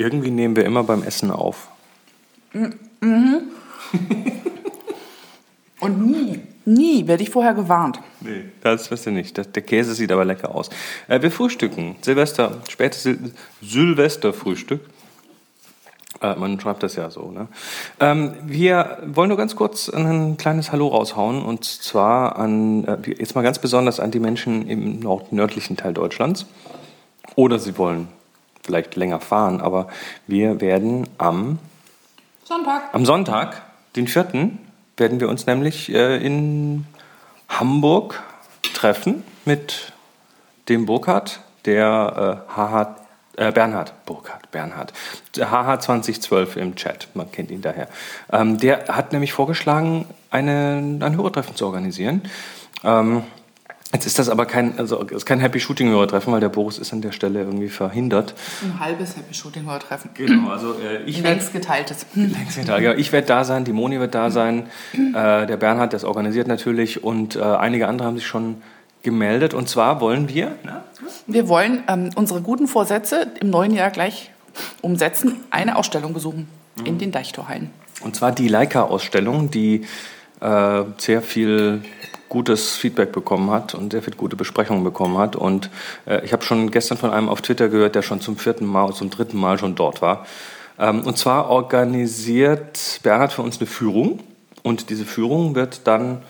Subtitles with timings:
[0.00, 1.68] Irgendwie nehmen wir immer beim Essen auf.
[5.78, 8.00] Und nie, nie werde ich vorher gewarnt.
[8.22, 9.36] Nee, das wisst ihr nicht.
[9.36, 10.70] Das, der Käse sieht aber lecker aus.
[11.06, 11.96] Äh, wir frühstücken.
[12.00, 13.20] Silvester, spätes Sil
[13.60, 14.80] Silvesterfrühstück.
[16.22, 17.30] Äh, man schreibt das ja so.
[17.30, 17.48] Ne?
[18.00, 21.42] Ähm, wir wollen nur ganz kurz ein kleines Hallo raushauen.
[21.42, 25.92] Und zwar an, äh, jetzt mal ganz besonders an die Menschen im nord nördlichen Teil
[25.92, 26.46] Deutschlands.
[27.36, 28.08] Oder sie wollen
[28.62, 29.60] vielleicht länger fahren.
[29.60, 29.88] Aber
[30.26, 31.58] wir werden am
[32.44, 32.94] Sonntag.
[32.94, 33.62] am Sonntag,
[33.96, 34.50] den 4.,
[34.96, 36.86] werden wir uns nämlich äh, in
[37.48, 38.22] Hamburg
[38.74, 39.92] treffen mit
[40.68, 42.96] dem Burkhardt, der äh, HH,
[43.36, 44.92] äh, Bernhard, Burkhardt, Bernhard,
[45.36, 47.88] der HH 2012 im Chat, man kennt ihn daher.
[48.32, 52.22] Ähm, der hat nämlich vorgeschlagen, eine, ein Hörertreffen zu organisieren.
[52.84, 53.24] Ähm,
[53.92, 56.78] Jetzt ist das aber kein, also es ist kein Happy Shooting Hörertreffen, weil der Boris
[56.78, 58.34] ist an der Stelle irgendwie verhindert.
[58.62, 60.10] Ein halbes Happy Shooting heute treffen.
[60.14, 62.06] Genau, also äh, ich werde Längst geteiltes.
[62.66, 66.46] ja, ich werde da sein, die Moni wird da sein, äh, der Bernhard, das organisiert
[66.46, 68.62] natürlich und äh, einige andere haben sich schon
[69.02, 69.54] gemeldet.
[69.54, 70.84] Und zwar wollen wir, na,
[71.26, 74.30] Wir wollen ähm, unsere guten Vorsätze im neuen Jahr gleich
[74.82, 76.48] umsetzen, eine Ausstellung besuchen
[76.84, 77.70] in den Deichtorhallen.
[78.02, 79.84] und zwar die Leica-Ausstellung, die
[80.40, 81.82] äh, sehr viel
[82.30, 85.36] gutes Feedback bekommen hat und sehr viel gute Besprechungen bekommen hat.
[85.36, 85.68] Und
[86.06, 88.94] äh, ich habe schon gestern von einem auf Twitter gehört, der schon zum vierten Mal,
[88.94, 90.24] zum dritten Mal schon dort war.
[90.78, 94.20] Ähm, und zwar organisiert Bernhard für uns eine Führung.
[94.62, 96.22] Und diese Führung wird dann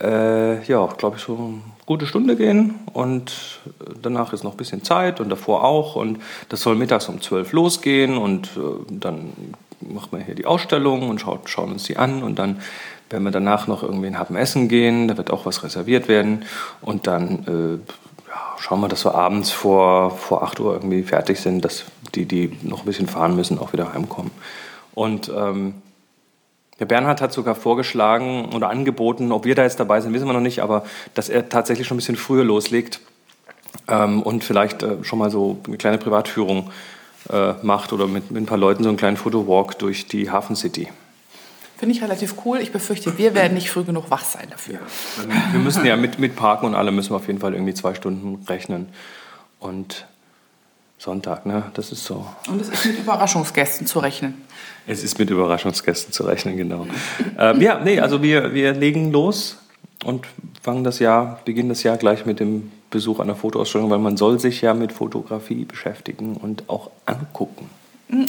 [0.00, 3.60] äh, ja, glaube ich, so eine gute Stunde gehen und
[4.00, 6.18] danach ist noch ein bisschen Zeit und davor auch und
[6.50, 9.32] das soll mittags um 12 losgehen und äh, dann
[9.92, 12.60] macht man hier die Ausstellung und schaut, schauen uns die an und dann
[13.10, 16.44] werden wir danach noch irgendwie in Happen essen gehen, da wird auch was reserviert werden
[16.80, 21.40] und dann äh, ja, schauen wir, dass wir abends vor, vor 8 Uhr irgendwie fertig
[21.40, 24.30] sind, dass die, die noch ein bisschen fahren müssen, auch wieder heimkommen.
[24.94, 25.74] Und ähm,
[26.80, 30.32] der Bernhard hat sogar vorgeschlagen oder angeboten, ob wir da jetzt dabei sind, wissen wir
[30.32, 33.00] noch nicht, aber dass er tatsächlich schon ein bisschen früher loslegt
[33.88, 36.70] ähm, und vielleicht äh, schon mal so eine kleine Privatführung
[37.30, 40.56] äh, macht oder mit, mit ein paar Leuten so einen kleinen Fotowalk durch die Hafen
[40.56, 40.88] City.
[41.78, 42.58] Finde ich relativ cool.
[42.58, 44.80] Ich befürchte, wir werden nicht früh genug wach sein dafür.
[45.52, 47.94] Wir müssen ja mit, mit Parken und allem müssen wir auf jeden Fall irgendwie zwei
[47.94, 48.88] Stunden rechnen.
[49.60, 50.06] Und
[50.98, 51.70] Sonntag, ne?
[51.74, 52.26] Das ist so.
[52.48, 54.42] Und es ist mit Überraschungsgästen zu rechnen.
[54.88, 56.86] Es ist mit Überraschungsgästen zu rechnen, genau.
[57.38, 59.58] ähm, ja, nee, also wir, wir legen los
[60.04, 60.26] und
[60.60, 64.38] fangen das Jahr, beginnen das Jahr gleich mit dem Besuch einer Fotoausstellung, weil man soll
[64.38, 67.68] sich ja mit Fotografie beschäftigen und auch angucken.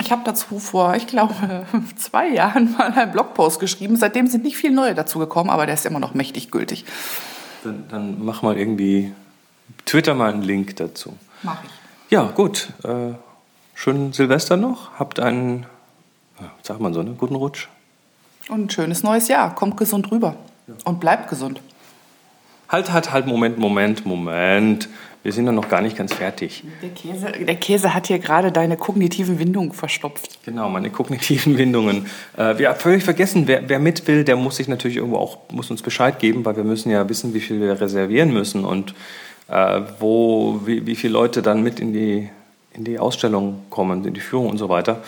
[0.00, 1.66] Ich habe dazu vor, ich glaube,
[1.96, 3.96] zwei Jahren mal einen Blogpost geschrieben.
[3.96, 6.84] Seitdem sind nicht viele neue dazu gekommen, aber der ist immer noch mächtig gültig.
[7.64, 9.12] Dann, dann mach mal irgendwie,
[9.84, 11.16] twitter mal einen Link dazu.
[11.42, 11.70] Mach ich.
[12.10, 12.68] Ja, gut.
[12.84, 13.14] Äh,
[13.74, 14.92] schönen Silvester noch.
[14.98, 15.66] Habt einen,
[16.40, 17.14] ja, sagt man so, ne?
[17.18, 17.68] Guten Rutsch.
[18.48, 19.54] Und ein schönes neues Jahr.
[19.54, 20.36] Kommt gesund rüber.
[20.84, 21.60] Und bleibt gesund.
[22.68, 24.88] Halt, halt, halt, Moment, Moment, Moment.
[25.24, 26.64] Wir sind ja noch gar nicht ganz fertig.
[26.82, 30.44] Der Käse, der Käse hat hier gerade deine kognitiven Windungen verstopft.
[30.44, 32.10] Genau, meine kognitiven Windungen.
[32.36, 35.38] Äh, wir haben völlig vergessen, wer, wer mit will, der muss sich natürlich irgendwo auch,
[35.50, 38.94] muss uns Bescheid geben, weil wir müssen ja wissen, wie viel wir reservieren müssen und
[39.48, 42.28] äh, wo, wie, wie viele Leute dann mit in die,
[42.74, 45.02] in die Ausstellung kommen, in die Führung und so weiter.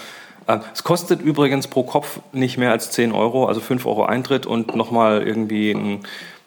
[0.47, 4.47] Äh, es kostet übrigens pro Kopf nicht mehr als 10 Euro, also 5 Euro Eintritt
[4.47, 6.01] und nochmal irgendwie ein,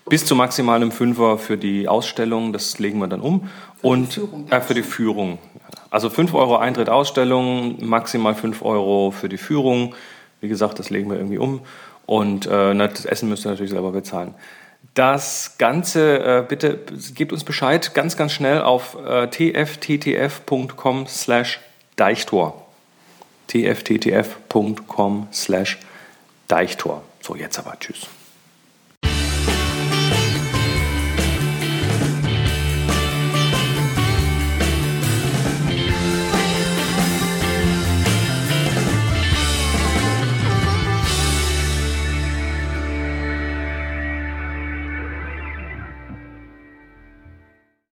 [0.09, 3.50] bis zu maximal einem Fünfer für die Ausstellung, das legen wir dann um.
[3.81, 5.38] und Führung der äh, für die Führung.
[5.90, 9.96] Also 5 Euro Eintritt Ausstellung, maximal 5 Euro für die Führung.
[10.42, 11.62] Wie gesagt, das legen wir irgendwie um.
[12.06, 14.34] Und äh, das Essen müsst ihr natürlich selber bezahlen.
[14.94, 16.80] Das Ganze, äh, bitte
[17.14, 21.59] gebt uns Bescheid ganz, ganz schnell auf äh, tfttf.com slash
[21.96, 22.66] Deichtor.
[23.47, 25.78] tfttf.com slash
[26.47, 27.03] Deichtor.
[27.22, 28.08] So, jetzt aber tschüss.